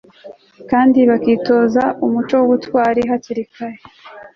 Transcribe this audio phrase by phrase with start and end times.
[0.69, 3.79] kandi bakitoza umuco w'ubutwari hakiri kare